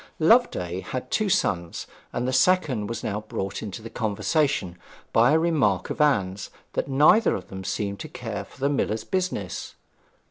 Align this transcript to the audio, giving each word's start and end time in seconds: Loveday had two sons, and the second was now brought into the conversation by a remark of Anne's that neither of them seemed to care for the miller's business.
Loveday 0.17 0.79
had 0.79 1.11
two 1.11 1.29
sons, 1.29 1.85
and 2.11 2.27
the 2.27 2.33
second 2.33 2.87
was 2.87 3.03
now 3.03 3.21
brought 3.21 3.61
into 3.61 3.83
the 3.83 3.89
conversation 3.91 4.79
by 5.13 5.31
a 5.31 5.37
remark 5.37 5.91
of 5.91 6.01
Anne's 6.01 6.49
that 6.73 6.87
neither 6.87 7.35
of 7.35 7.49
them 7.49 7.63
seemed 7.63 7.99
to 7.99 8.09
care 8.09 8.43
for 8.43 8.59
the 8.59 8.69
miller's 8.69 9.03
business. 9.03 9.75